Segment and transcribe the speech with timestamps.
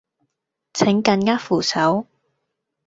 [0.73, 2.07] 請緊握扶手